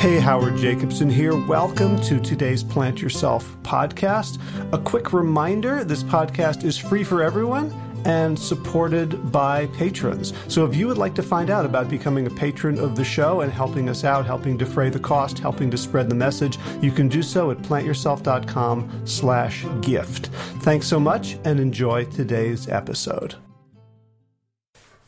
[0.00, 1.36] Hey, Howard Jacobson here.
[1.36, 4.40] Welcome to today's Plant Yourself podcast.
[4.72, 7.70] A quick reminder this podcast is free for everyone
[8.06, 10.32] and supported by patrons.
[10.48, 13.42] So if you would like to find out about becoming a patron of the show
[13.42, 17.06] and helping us out, helping defray the cost, helping to spread the message, you can
[17.06, 20.28] do so at plantyourself.com slash gift.
[20.62, 23.34] Thanks so much and enjoy today's episode.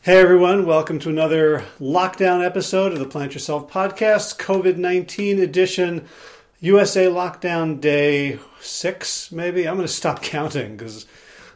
[0.03, 6.09] Hey everyone, welcome to another lockdown episode of the Plant Yourself podcast, COVID 19 edition,
[6.59, 9.65] USA lockdown day six, maybe.
[9.65, 11.05] I'm going to stop counting because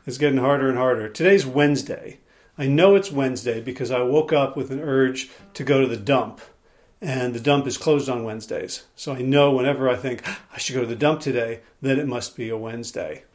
[0.06, 1.10] it's getting harder and harder.
[1.10, 2.20] Today's Wednesday.
[2.58, 5.98] I know it's Wednesday because I woke up with an urge to go to the
[5.98, 6.40] dump,
[7.02, 8.86] and the dump is closed on Wednesdays.
[8.96, 12.08] So I know whenever I think I should go to the dump today, then it
[12.08, 13.26] must be a Wednesday.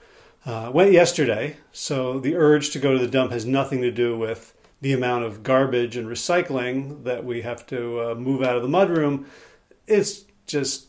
[0.46, 4.16] Uh, went yesterday, so the urge to go to the dump has nothing to do
[4.16, 8.62] with the amount of garbage and recycling that we have to uh, move out of
[8.62, 9.24] the mudroom,
[9.86, 10.88] it's just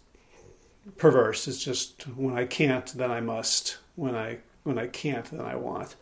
[0.97, 1.47] perverse.
[1.47, 3.77] It's just when I can't, then I must.
[3.95, 5.95] When I when I can't, then I want.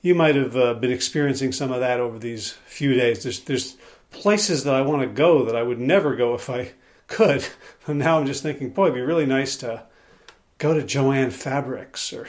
[0.00, 3.22] You might have uh, been experiencing some of that over these few days.
[3.22, 3.76] There's there's
[4.10, 6.72] places that I want to go that I would never go if I
[7.06, 7.46] could.
[7.84, 9.82] And now I'm just thinking, boy, it'd be really nice to
[10.58, 12.28] go to Jo-Ann Fabrics or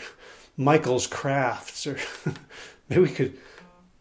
[0.58, 2.00] Michael's Crafts or
[2.90, 3.38] maybe we could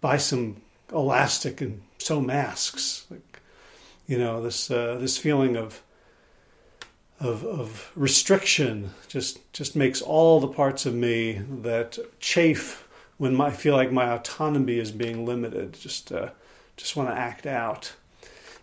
[0.01, 0.62] buy some
[0.93, 3.07] elastic and sew masks.
[3.11, 3.41] Like,
[4.07, 5.83] you know, this uh, this feeling of
[7.21, 13.47] of of restriction just just makes all the parts of me that chafe when my,
[13.47, 15.75] I feel like my autonomy is being limited.
[15.75, 16.31] Just uh,
[16.77, 17.93] just want to act out.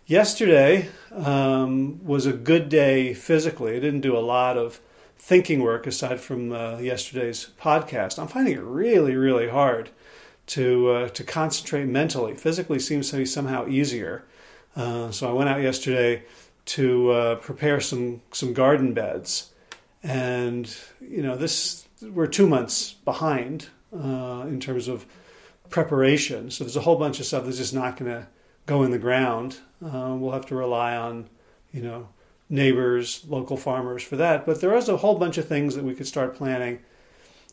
[0.06, 3.76] Yesterday um, was a good day physically.
[3.76, 4.80] I didn't do a lot of
[5.16, 8.18] thinking work aside from uh, yesterday's podcast.
[8.18, 9.90] I'm finding it really, really hard
[10.50, 12.34] to uh, to concentrate mentally.
[12.34, 14.24] Physically seems to be somehow easier.
[14.74, 16.24] Uh, so I went out yesterday
[16.66, 19.50] to uh, prepare some some garden beds,
[20.02, 25.06] and you know this we're two months behind uh, in terms of
[25.68, 26.50] preparation.
[26.50, 28.26] So there's a whole bunch of stuff that's just not going to
[28.66, 29.58] go in the ground.
[29.84, 31.28] Uh, we'll have to rely on
[31.72, 32.08] you know
[32.48, 34.46] neighbors, local farmers for that.
[34.46, 36.80] But there is a whole bunch of things that we could start planning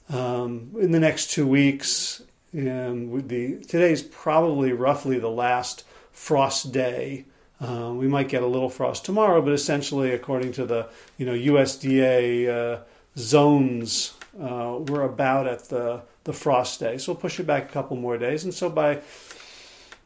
[0.10, 7.26] um, in the next two weeks and the today's probably roughly the last frost day.
[7.60, 10.88] Uh, we might get a little frost tomorrow, but essentially, according to the
[11.18, 12.84] you know USDA uh,
[13.18, 16.98] zones, uh, we're about at the the frost day.
[16.98, 19.02] So we'll push it back a couple more days, and so by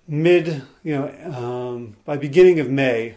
[0.07, 3.15] mid you know um, by beginning of May,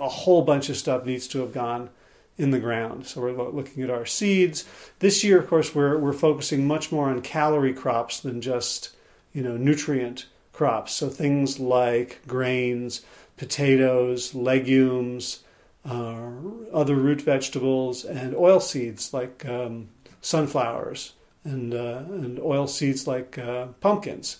[0.00, 1.90] a whole bunch of stuff needs to have gone
[2.36, 3.06] in the ground.
[3.06, 4.64] So we're looking at our seeds.
[4.98, 8.90] This year, of course, we're we're focusing much more on calorie crops than just
[9.32, 10.92] you know nutrient crops.
[10.92, 13.02] So things like grains,
[13.36, 15.44] potatoes, legumes,
[15.88, 16.30] uh,
[16.72, 19.88] other root vegetables, and oil seeds like um,
[20.20, 21.12] sunflowers
[21.44, 24.38] and uh, and oil seeds like uh, pumpkins.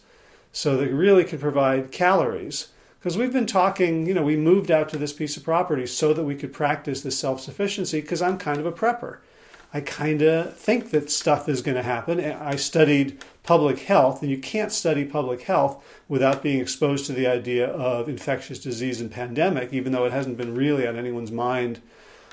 [0.53, 2.69] So they really can provide calories
[3.05, 6.15] because we've been talking, you know, we moved out to this piece of property so
[6.15, 9.19] that we could practice this self sufficiency because I'm kind of a prepper.
[9.75, 12.19] I kind of think that stuff is going to happen.
[12.19, 17.27] I studied public health, and you can't study public health without being exposed to the
[17.27, 21.83] idea of infectious disease and pandemic, even though it hasn't been really on anyone's mind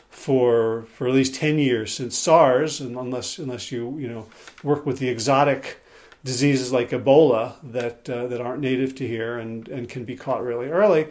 [0.10, 4.28] for for at least 10 years since SARS, and unless unless you you know
[4.64, 5.82] work with the exotic
[6.24, 10.44] diseases like Ebola that uh, that aren't native to here and, and can be caught
[10.44, 11.08] really early.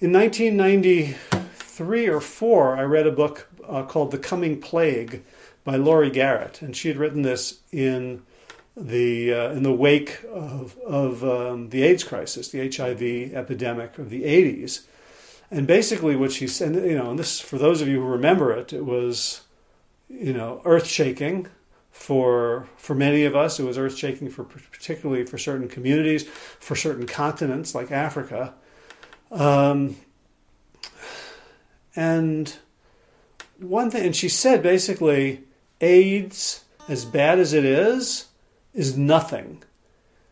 [0.00, 5.22] In 1993 or four, I read a book uh, called The Coming Plague
[5.62, 8.22] by Laurie Garrett, and she had written this in
[8.76, 14.10] the uh, in the wake of of um, the AIDS crisis, the HIV epidemic of
[14.10, 14.82] the 80s.
[15.50, 18.52] And basically, what she said, you know, and this for those of you who remember
[18.52, 19.42] it, it was,
[20.08, 21.46] you know, earth shaking
[21.94, 23.60] for for many of us.
[23.60, 28.52] It was earth shaking for particularly for certain communities, for certain continents like Africa.
[29.30, 29.96] Um,
[31.94, 32.54] and
[33.58, 35.44] one thing, and she said basically,
[35.80, 38.26] AIDS, as bad as it is,
[38.74, 39.62] is nothing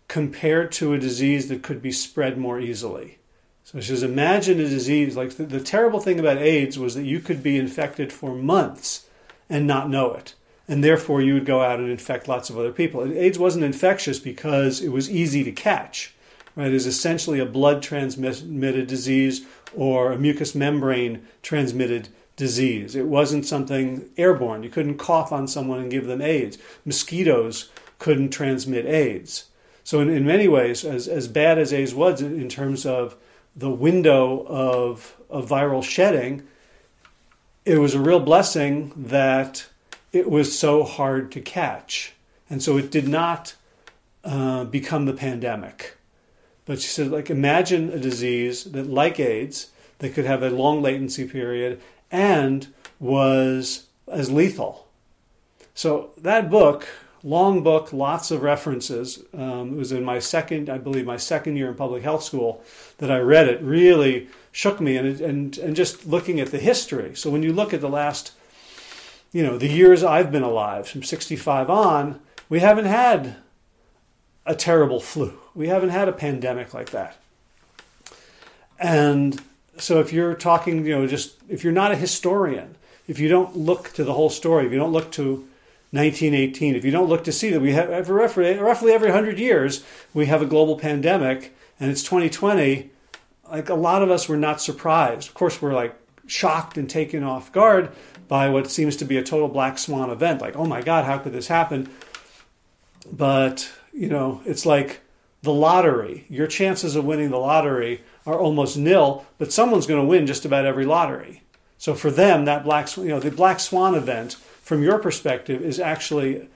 [0.08, 3.18] compared to a disease that could be spread more easily.
[3.62, 7.04] So she says, imagine a disease like the, the terrible thing about AIDS was that
[7.04, 9.06] you could be infected for months
[9.48, 10.34] and not know it
[10.72, 13.04] and therefore you would go out and infect lots of other people.
[13.12, 16.14] AIDS wasn't infectious because it was easy to catch.
[16.56, 16.68] Right?
[16.68, 19.44] It is essentially a blood transmitted disease
[19.76, 22.96] or a mucous membrane transmitted disease.
[22.96, 24.62] It wasn't something airborne.
[24.62, 26.56] You couldn't cough on someone and give them AIDS.
[26.86, 29.50] Mosquitoes couldn't transmit AIDS.
[29.84, 33.14] So, in, in many ways, as, as bad as AIDS was in terms of
[33.54, 36.44] the window of, of viral shedding,
[37.66, 39.66] it was a real blessing that
[40.12, 42.12] it was so hard to catch.
[42.48, 43.54] And so it did not
[44.24, 45.96] uh, become the pandemic.
[46.64, 50.82] But she said, like, imagine a disease that, like AIDS, that could have a long
[50.82, 51.80] latency period
[52.10, 52.68] and
[53.00, 54.86] was as lethal.
[55.74, 56.86] So that book,
[57.24, 59.24] long book, lots of references.
[59.32, 62.62] Um, it was in my second, I believe, my second year in public health school
[62.98, 63.62] that I read it.
[63.62, 67.14] Really shook me, and and and just looking at the history.
[67.14, 68.32] So when you look at the last,
[69.32, 73.36] you know, the years I've been alive, from 65 on, we haven't had
[74.44, 75.38] a terrible flu.
[75.54, 77.16] We haven't had a pandemic like that.
[78.78, 79.40] And
[79.78, 82.74] so if you're talking, you know, just if you're not a historian,
[83.08, 85.48] if you don't look to the whole story, if you don't look to
[85.92, 89.84] 1918, if you don't look to see that we have roughly, roughly every 100 years
[90.12, 92.90] we have a global pandemic and it's 2020,
[93.50, 95.28] like a lot of us were not surprised.
[95.28, 95.94] Of course, we're like
[96.32, 97.90] shocked and taken off guard
[98.26, 100.40] by what seems to be a total black swan event.
[100.40, 101.90] Like, oh my God, how could this happen?
[103.10, 105.00] But, you know, it's like
[105.42, 106.24] the lottery.
[106.30, 110.46] Your chances of winning the lottery are almost nil, but someone's going to win just
[110.46, 111.42] about every lottery.
[111.76, 115.78] So for them, that black, you know, the black swan event, from your perspective, is
[115.78, 116.48] actually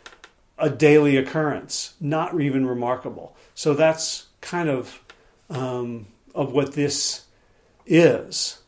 [0.57, 3.37] a daily occurrence, not even remarkable.
[3.55, 5.03] So that's kind of
[5.51, 7.25] um, of what this
[7.85, 8.59] is.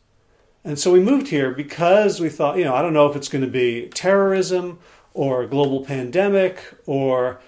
[0.69, 3.31] And so we moved here because we thought, you know, I don't know if it's
[3.31, 4.79] going to be terrorism
[5.15, 7.41] or a global pandemic or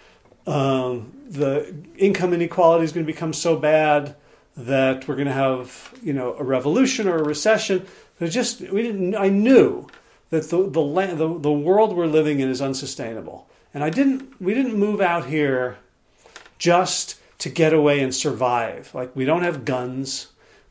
[0.47, 4.17] um, the income inequality is going to become so bad
[4.57, 7.87] that we're going to have, you know, a revolution or a recession.
[8.19, 9.15] But just we didn't.
[9.15, 9.87] I knew
[10.31, 14.41] that the the, land, the the world we're living in is unsustainable, and I didn't.
[14.41, 15.77] We didn't move out here
[16.57, 18.95] just to get away and survive.
[18.95, 20.29] Like we don't have guns,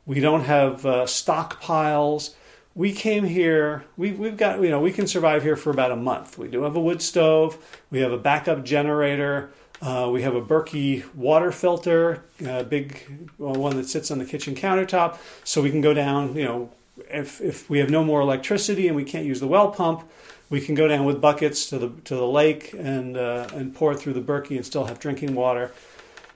[0.07, 2.33] we don't have uh, stockpiles.
[2.79, 3.83] We came here.
[3.97, 6.37] We, we've got you know we can survive here for about a month.
[6.37, 7.57] We do have a wood stove.
[7.91, 9.51] We have a backup generator.
[9.81, 14.55] Uh, we have a Berkey water filter, a big one that sits on the kitchen
[14.55, 16.37] countertop, so we can go down.
[16.37, 16.71] You know,
[17.09, 20.09] if if we have no more electricity and we can't use the well pump,
[20.49, 23.93] we can go down with buckets to the to the lake and uh, and pour
[23.93, 25.73] through the Berkey and still have drinking water.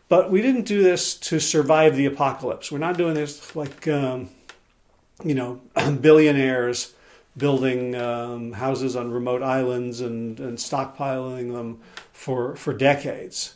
[0.09, 2.69] But we didn't do this to survive the apocalypse.
[2.69, 4.29] We're not doing this like um,
[5.23, 5.61] you know
[6.01, 6.93] billionaires
[7.35, 11.79] building um, houses on remote islands and, and stockpiling them
[12.11, 13.55] for, for decades.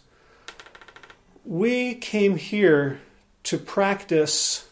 [1.46, 3.00] We came here
[3.44, 4.68] to practice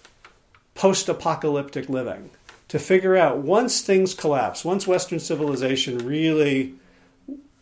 [0.74, 2.32] post apocalyptic living,
[2.68, 6.74] to figure out once things collapse, once Western civilization really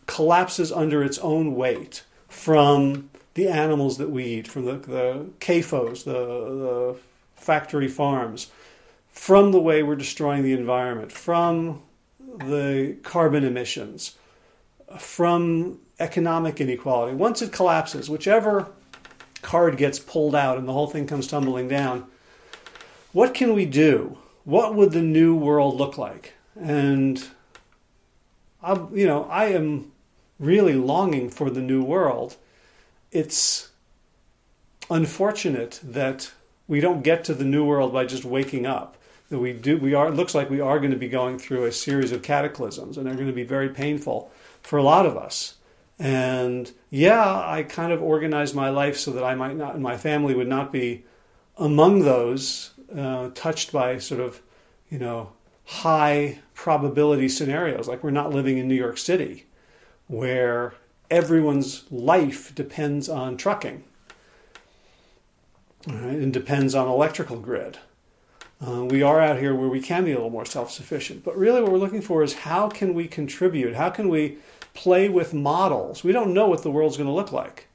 [0.07, 6.06] collapses under its own weight from the animals that we eat, from the, the CAFOs,
[6.06, 6.95] the, the
[7.35, 8.47] factory farms,
[9.13, 11.81] from the way we're destroying the environment, from
[12.39, 14.18] the carbon emissions,
[14.98, 17.15] from economic inequality.
[17.15, 18.68] Once it collapses, whichever
[19.44, 22.06] card gets pulled out and the whole thing comes tumbling down,
[23.12, 24.18] what can we do?
[24.45, 26.33] What would the new world look like?
[26.59, 27.24] And
[28.63, 29.92] I, you know, I am
[30.39, 32.36] really longing for the new world.
[33.12, 33.69] It's
[34.89, 36.31] unfortunate that
[36.68, 38.97] we don't get to the new world by just waking up
[39.33, 41.66] that we do we are it looks like we are going to be going through
[41.66, 45.18] a series of cataclysms and they're going to be very painful for a lot of
[45.18, 45.56] us.
[45.97, 50.35] And yeah i kind of organized my life so that i might not my family
[50.35, 51.04] would not be
[51.57, 54.40] among those uh, touched by sort of
[54.90, 55.33] you know
[55.66, 57.87] high probability scenarios.
[57.87, 59.45] Like we're not living in new york city
[60.06, 60.75] where
[61.09, 63.83] everyone's life depends on trucking
[65.87, 67.80] right, and depends on electrical grid
[68.66, 71.24] uh, we are out here where we can be a little more self sufficient.
[71.24, 73.76] But really, what we're looking for is how can we contribute?
[73.76, 74.38] How can we
[74.74, 76.04] play with models?
[76.04, 77.68] We don't know what the world's going to look like.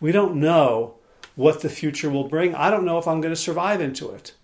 [0.00, 0.94] We don't know
[1.34, 2.54] what the future will bring.
[2.54, 4.34] I don't know if I'm going to survive into it.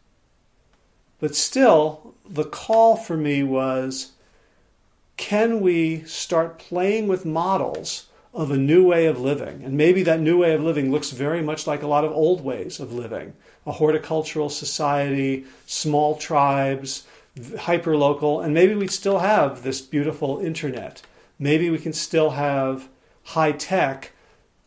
[1.21, 4.13] But still, the call for me was
[5.17, 9.63] can we start playing with models of a new way of living?
[9.65, 12.45] And maybe that new way of living looks very much like a lot of old
[12.45, 13.35] ways of living
[13.67, 17.05] a horticultural society, small tribes,
[17.61, 21.01] hyper local, and maybe we still have this beautiful internet.
[21.39, 22.89] Maybe we can still have
[23.23, 24.13] high tech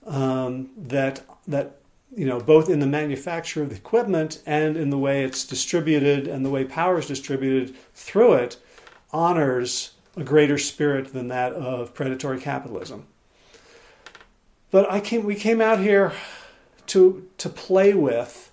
[0.05, 1.77] um, that that
[2.15, 6.27] you know both in the manufacture of the equipment and in the way it's distributed
[6.27, 8.57] and the way power is distributed through it
[9.11, 13.05] honors a greater spirit than that of predatory capitalism.
[14.69, 16.13] But I came, we came out here
[16.87, 18.51] to to play with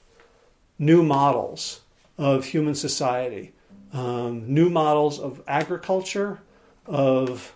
[0.79, 1.81] new models
[2.19, 3.53] of human society.
[3.95, 6.41] um, new models of agriculture,
[6.85, 7.55] of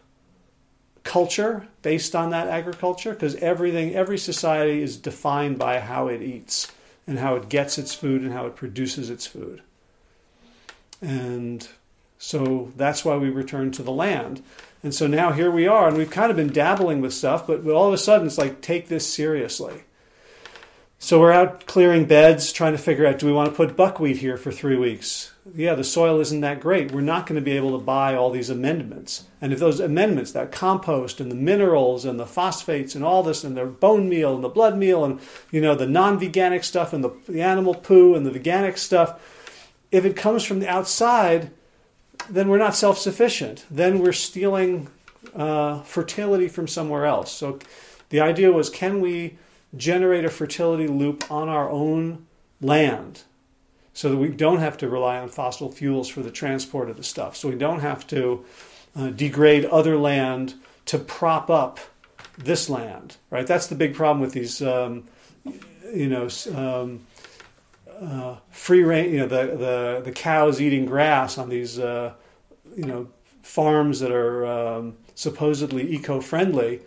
[1.02, 6.70] culture based on that agriculture, because everything, every society is defined by how it eats
[7.06, 9.62] and how it gets its food and how it produces its food.
[11.02, 11.68] And
[12.18, 14.42] so that's why we return to the land.
[14.82, 17.64] And so now here we are, and we've kind of been dabbling with stuff, but,
[17.64, 19.82] but all of a sudden it's like, take this seriously.
[21.00, 24.16] So we're out clearing beds, trying to figure out do we want to put buckwheat
[24.16, 25.32] here for three weeks?
[25.54, 26.90] Yeah, the soil isn't that great.
[26.90, 29.24] We're not going to be able to buy all these amendments.
[29.40, 33.44] And if those amendments, that compost and the minerals and the phosphates and all this
[33.44, 35.20] and the bone meal and the blood meal and
[35.52, 39.20] you know the non-veganic stuff and the, the animal poo and the veganic stuff,
[39.92, 41.52] if it comes from the outside,
[42.28, 43.66] then we're not self-sufficient.
[43.70, 44.88] Then we're stealing
[45.34, 47.32] uh, fertility from somewhere else.
[47.32, 47.58] So
[48.10, 49.38] the idea was, can we
[49.76, 52.26] generate a fertility loop on our own
[52.60, 53.22] land
[53.92, 57.02] so that we don't have to rely on fossil fuels for the transport of the
[57.02, 57.36] stuff.
[57.36, 58.44] So we don't have to
[58.96, 60.54] uh, degrade other land
[60.86, 61.80] to prop up
[62.36, 63.46] this land, right?
[63.46, 65.04] That's the big problem with these, um,
[65.92, 67.06] you know, um,
[68.00, 72.12] uh, free range, you know, the, the, the cows eating grass on these, uh,
[72.76, 73.08] you know,
[73.42, 76.80] farms that are um, supposedly eco-friendly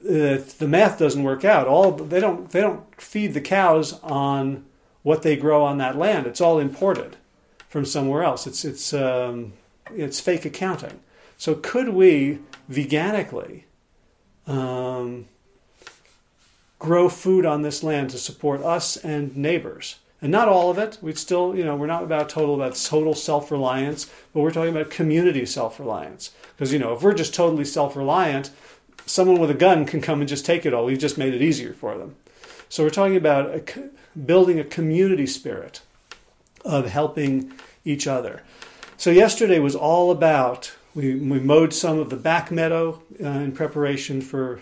[0.00, 1.66] the math doesn't work out.
[1.66, 4.64] All they don't they don't feed the cows on
[5.02, 6.26] what they grow on that land.
[6.26, 7.16] It's all imported
[7.68, 8.46] from somewhere else.
[8.46, 9.54] It's it's um,
[9.94, 11.00] it's fake accounting.
[11.36, 12.40] So could we
[12.70, 13.62] veganically
[14.46, 15.26] um,
[16.78, 19.96] grow food on this land to support us and neighbors?
[20.20, 20.98] And not all of it.
[21.00, 24.90] We'd still, you know, we're not about total about total self-reliance, but we're talking about
[24.90, 26.32] community self-reliance.
[26.56, 28.50] Because you know, if we're just totally self-reliant,
[29.06, 30.84] someone with a gun can come and just take it all.
[30.84, 32.16] We've just made it easier for them.
[32.68, 35.80] So we're talking about a, building a community spirit
[36.64, 37.52] of helping
[37.84, 38.42] each other.
[38.96, 43.52] So yesterday was all about we, we mowed some of the back meadow uh, in
[43.52, 44.60] preparation for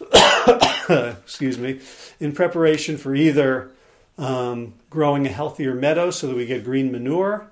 [0.88, 1.80] excuse me
[2.20, 3.72] in preparation for either
[4.18, 7.50] um, growing a healthier meadow so that we get green manure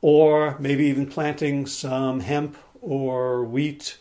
[0.00, 3.98] or maybe even planting some hemp or wheat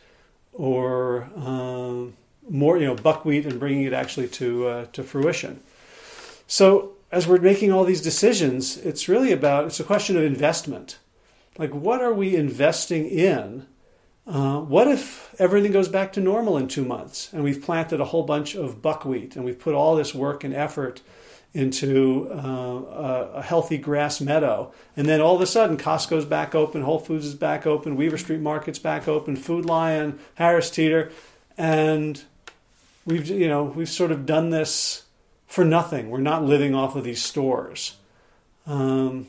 [0.53, 2.13] or um,
[2.49, 5.61] more, you know, buckwheat and bringing it actually to uh, to fruition.
[6.47, 10.99] So as we're making all these decisions, it's really about it's a question of investment.
[11.57, 13.65] Like, what are we investing in?
[14.27, 18.05] Uh, what if everything goes back to normal in two months and we've planted a
[18.05, 21.01] whole bunch of buckwheat and we've put all this work and effort
[21.55, 24.73] into uh, a, healthy grass meadow.
[24.97, 28.17] And then all of a sudden, Costco's back open, Whole Foods is back open, Weaver
[28.17, 31.13] Street Market's back open, Food Lion, Harris Teeter,
[31.57, 32.21] and
[33.05, 35.03] we've you know we've sort of done this
[35.47, 36.09] for nothing.
[36.09, 37.95] We're not living off of these stores.
[38.67, 39.27] Um,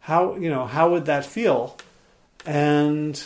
[0.00, 1.76] how you know how would that feel?
[2.46, 3.22] And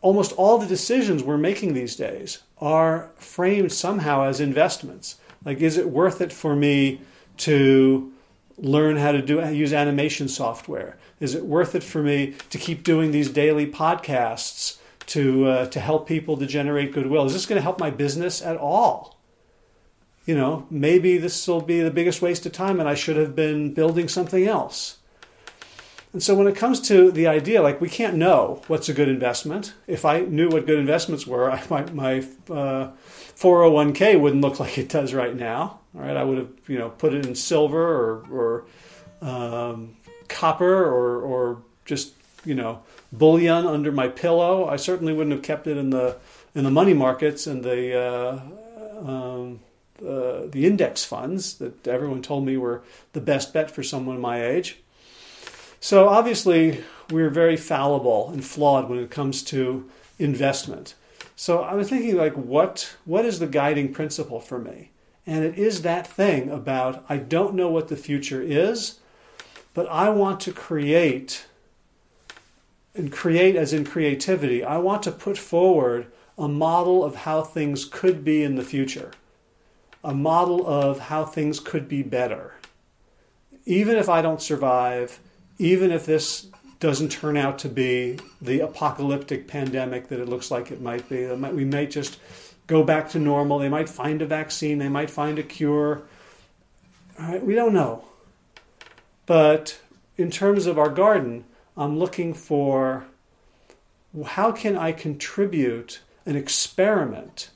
[0.00, 5.16] almost all the decisions we're making these days are framed somehow as investments.
[5.44, 7.00] Like, is it worth it for me
[7.38, 8.12] to
[8.58, 10.98] learn how to do use animation software?
[11.20, 15.80] Is it worth it for me to keep doing these daily podcasts to uh, to
[15.80, 17.24] help people to generate goodwill?
[17.24, 19.18] Is this going to help my business at all?
[20.26, 23.34] You know, maybe this will be the biggest waste of time, and I should have
[23.34, 24.98] been building something else.
[26.12, 29.08] And so when it comes to the idea, like we can't know what's a good
[29.08, 29.72] investment.
[29.86, 32.18] If I knew what good investments were, I, my, my
[32.50, 32.90] uh,
[33.36, 35.80] 401k wouldn't look like it does right now.
[35.94, 38.64] All right, I would have you know put it in silver or, or
[39.26, 39.96] um,
[40.28, 42.14] copper or, or just
[42.44, 44.66] you know bullion under my pillow.
[44.66, 46.16] I certainly wouldn't have kept it in the
[46.54, 48.40] in the money markets and the uh,
[49.06, 49.60] um,
[50.00, 54.44] uh, the index funds that everyone told me were the best bet for someone my
[54.44, 54.81] age.
[55.82, 60.94] So obviously, we're very fallible and flawed when it comes to investment.
[61.34, 64.92] So I was thinking, like, what what is the guiding principle for me?
[65.26, 69.00] And it is that thing about I don't know what the future is,
[69.74, 71.46] but I want to create
[72.94, 74.62] and create as in creativity.
[74.62, 76.06] I want to put forward
[76.38, 79.10] a model of how things could be in the future,
[80.04, 82.54] a model of how things could be better.
[83.66, 85.18] Even if I don't survive,
[85.62, 86.48] even if this
[86.80, 91.24] doesn't turn out to be the apocalyptic pandemic that it looks like it might be,
[91.26, 92.18] we might just
[92.66, 93.60] go back to normal.
[93.60, 96.02] They might find a vaccine, they might find a cure.
[97.40, 98.04] we don't know.
[99.26, 99.80] But
[100.16, 101.44] in terms of our garden,
[101.76, 103.04] I'm looking for
[104.26, 107.50] how can I contribute an experiment,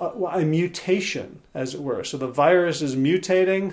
[0.00, 2.02] a, a mutation, as it were.
[2.02, 3.72] So the virus is mutating.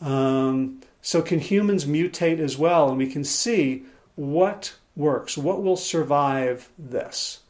[0.00, 2.88] Um, So, can humans mutate as well?
[2.88, 7.40] And we can see what works, what will survive this.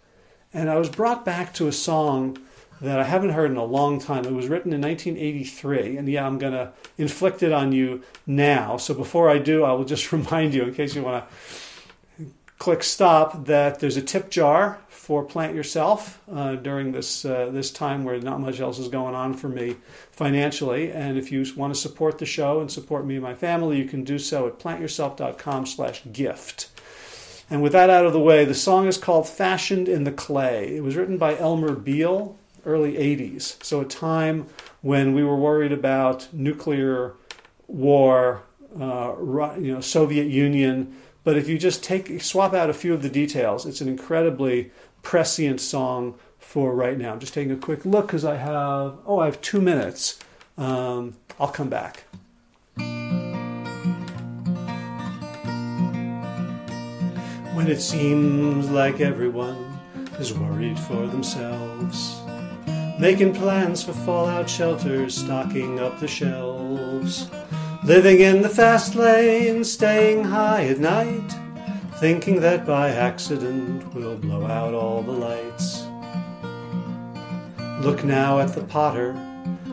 [0.52, 2.38] And I was brought back to a song
[2.80, 4.24] that I haven't heard in a long time.
[4.24, 8.76] It was written in 1983, and yeah, I'm going to inflict it on you now.
[8.76, 11.34] So before I do, I will just remind you, in case you want to
[12.58, 17.70] click stop, that there's a tip jar for Plant Yourself uh, during this uh, this
[17.70, 19.76] time where not much else is going on for me
[20.12, 20.92] financially.
[20.92, 23.86] And if you want to support the show and support me and my family, you
[23.86, 26.68] can do so at plantyourself.com slash gift
[27.50, 30.76] And with that out of the way, the song is called "Fashioned in the Clay."
[30.76, 32.36] It was written by Elmer Beale
[32.66, 33.62] early 80s.
[33.64, 34.46] So, a time
[34.82, 37.14] when we were worried about nuclear
[37.66, 38.42] war,
[38.78, 39.14] uh,
[39.58, 40.94] you know, Soviet Union.
[41.28, 44.70] But if you just take swap out a few of the details, it's an incredibly
[45.02, 47.12] prescient song for right now.
[47.12, 50.18] I'm just taking a quick look because I have oh I have two minutes.
[50.56, 52.04] Um, I'll come back.
[57.54, 59.78] When it seems like everyone
[60.18, 62.22] is worried for themselves
[62.98, 67.30] making plans for fallout shelters, stocking up the shelves,
[67.88, 71.34] living in the fast lane, staying high at night,
[71.94, 75.86] thinking that by accident we'll blow out all the lights.
[77.82, 79.14] Look now at the potter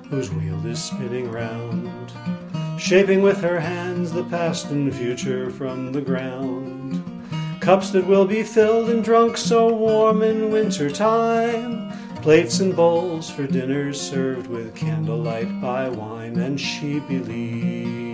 [0.10, 2.14] whose wheel is spinning round,
[2.80, 7.04] shaping with her hands the past and future from the ground.
[7.60, 11.92] Cups that will be filled and drunk so warm in winter time
[12.26, 18.05] plates and bowls for dinners served with candlelight by wine, and she believes,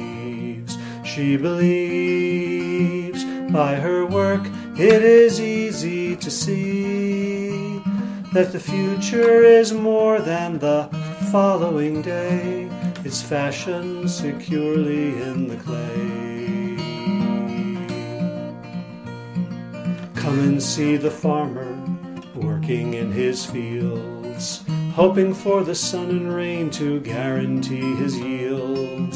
[1.13, 4.41] she believes by her work
[4.77, 7.80] it is easy to see
[8.32, 10.88] that the future is more than the
[11.32, 12.70] following day.
[13.03, 16.77] It's fashioned securely in the clay.
[20.15, 21.78] Come and see the farmer
[22.36, 29.11] working in his fields, hoping for the sun and rain to guarantee his yields.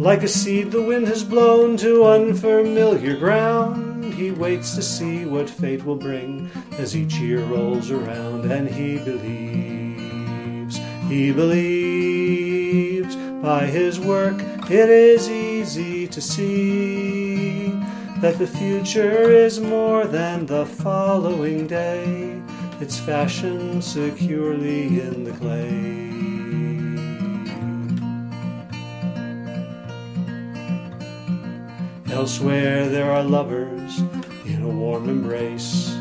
[0.00, 5.50] Like a seed the wind has blown to unfamiliar ground, he waits to see what
[5.50, 14.00] fate will bring as each year rolls around, and he believes, he believes by his
[14.00, 17.68] work it is easy to see
[18.22, 22.40] that the future is more than the following day
[22.80, 26.29] its fashion securely in the clay.
[32.20, 34.00] Elsewhere there are lovers
[34.44, 35.96] in a warm embrace,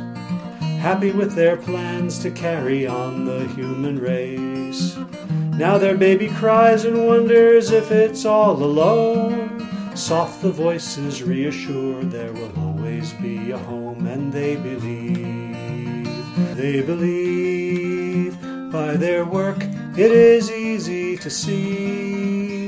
[0.82, 4.98] happy with their plans to carry on the human race.
[5.56, 9.66] Now their baby cries and wonders if it's all alone.
[9.96, 15.16] Soft the voices reassure there will always be a home, and they believe.
[16.58, 18.38] They believe
[18.74, 19.64] by their work
[19.98, 22.59] it is easy to see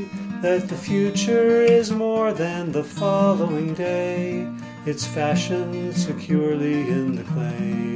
[0.41, 4.51] that the future is more than the following day.
[4.87, 7.91] It's fashioned securely in the clay.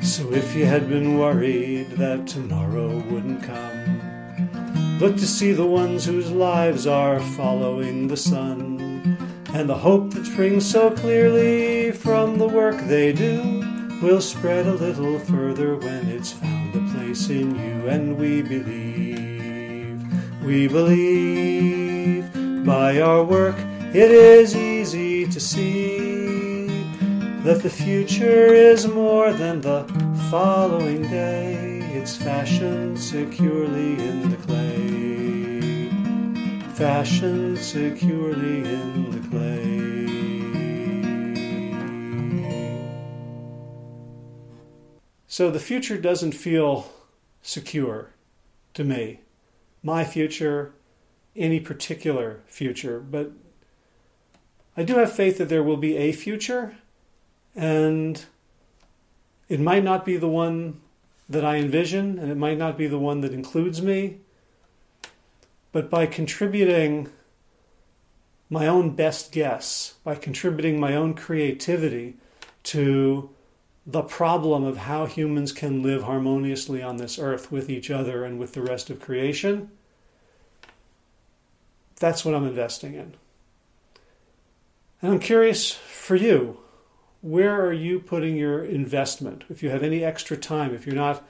[0.00, 6.06] So if you had been worried that tomorrow wouldn't come, look to see the ones
[6.06, 9.18] whose lives are following the sun
[9.52, 13.60] and the hope that springs so clearly from the work they do
[14.00, 17.88] will spread a little further when it's found a place in you.
[17.88, 20.02] And we believe,
[20.42, 22.24] we believe
[22.64, 23.56] by our work
[23.94, 26.66] it is easy to see
[27.44, 29.84] that the future is more than the
[30.30, 31.80] following day.
[31.92, 34.84] It's fashioned securely in the clay
[36.74, 39.73] fashioned securely in the clay.
[45.34, 46.92] So the future doesn't feel
[47.42, 48.10] secure
[48.72, 49.18] to me.
[49.82, 50.74] My future,
[51.34, 53.32] any particular future, but
[54.76, 56.76] I do have faith that there will be a future,
[57.56, 58.24] and
[59.48, 60.80] it might not be the one
[61.28, 64.18] that I envision, and it might not be the one that includes me,
[65.72, 67.08] but by contributing
[68.48, 72.18] my own best guess, by contributing my own creativity
[72.62, 73.33] to
[73.86, 78.38] the problem of how humans can live harmoniously on this earth with each other and
[78.38, 79.70] with the rest of creation,
[81.96, 83.14] that's what I'm investing in.
[85.02, 86.58] And I'm curious for you,
[87.20, 89.44] where are you putting your investment?
[89.50, 91.22] If you have any extra time, if you're not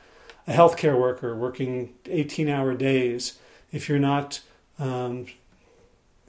[0.46, 3.38] a healthcare worker working 18 hour days,
[3.72, 4.40] if you're not,
[4.78, 5.26] um,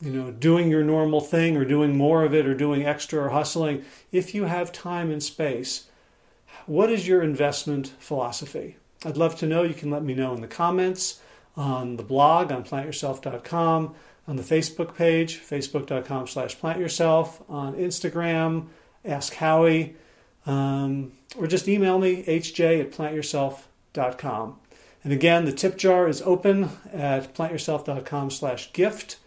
[0.01, 3.29] you know, doing your normal thing or doing more of it or doing extra or
[3.29, 5.87] hustling, if you have time and space,
[6.65, 8.77] what is your investment philosophy?
[9.05, 9.63] I'd love to know.
[9.63, 11.21] You can let me know in the comments,
[11.55, 13.95] on the blog on plantyourself.com,
[14.27, 18.67] on the Facebook page, facebook.com slash plantyourself, on Instagram,
[19.03, 19.95] ask Howie,
[20.45, 24.59] um, or just email me, hj at plantyourself.com.
[25.03, 29.17] And again, the tip jar is open at plantyourself.com slash gift.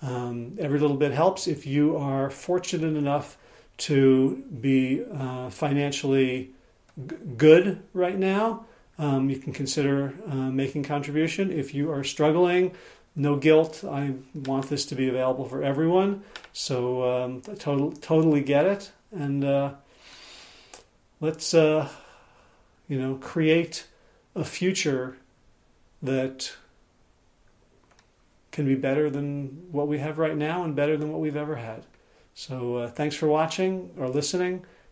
[0.00, 3.36] Um, every little bit helps if you are fortunate enough
[3.78, 6.52] to be uh, financially
[6.98, 8.66] g- good right now.
[8.98, 11.50] Um, you can consider uh, making contribution.
[11.50, 12.72] If you are struggling,
[13.14, 13.84] no guilt.
[13.84, 16.22] I want this to be available for everyone.
[16.52, 18.92] So um, I total, totally get it.
[19.12, 19.74] And uh,
[21.20, 21.88] let's, uh,
[22.88, 23.86] you know, create
[24.34, 25.16] a future
[26.02, 26.54] that
[28.52, 31.56] can be better than what we have right now and better than what we've ever
[31.56, 31.84] had.
[32.34, 34.64] So uh, thanks for watching or listening.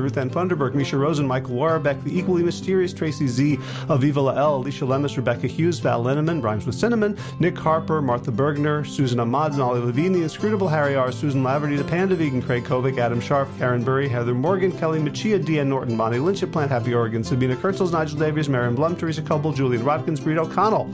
[0.00, 3.56] Ruth Ann Funderburg, Misha Rosen, Michael Warbeck, the equally mysterious Tracy Z,
[3.88, 8.86] Aviva Lael, Alicia Lemus, Rebecca Hughes, Val Linneman, Rhymes with Cinnamon, Nick Harper, Martha Bergner,
[8.86, 12.98] Susan Ahmad, Ollie Levine, the inscrutable Harry R., Susan Laverty, the Panda Vegan, Craig Kovic,
[12.98, 17.24] Adam Sharp, Karen Burry, Heather Morgan, Kelly Machia, Deanne Norton, Bonnie Lynch Plant Happy Oregon,
[17.24, 20.88] Sabina Kurtzels, Nigel Davies, Marion Blum, Teresa Coble, Julian Watkins, Breed O'Connell.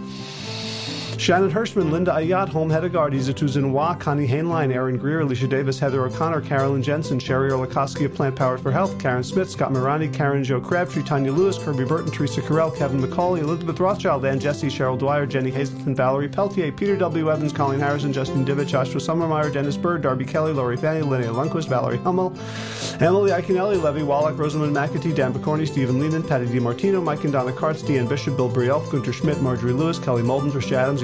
[1.18, 6.04] Shannon Hirschman, Linda Ayat, Home Hedegaard, Izatu Zinwa, Connie Hainline, Aaron Greer, Alicia Davis, Heather
[6.04, 10.44] O'Connor, Carolyn Jensen, Sherry Olakoski of Plant Powered for Health, Karen Smith, Scott Morani, Karen
[10.44, 14.98] Joe Crabtree, Tanya Lewis, Kirby Burton, Teresa Carell, Kevin McCauley, Elizabeth Rothschild, Ann Jesse, Cheryl
[14.98, 17.30] Dwyer, Jenny Hazelton, Valerie Peltier, Peter W.
[17.30, 21.68] Evans, Colleen Harrison, Justin Divich, Joshua Summermeyer, Dennis Bird, Darby Kelly, Lori Fanny, Linnea Lundquist,
[21.68, 22.36] Valerie Hummel,
[23.00, 27.52] Emily Iaconelli, Levy Wallach, Rosamund McAtee, Dan Picorni, Stephen Lehman, Patty DiMartino, Mike and Donna
[27.52, 31.03] Kartz, Deanne Bishop, Bill Brielf, Gunter Schmidt, Marjorie Lewis, Kelly Molden, Trish Adams,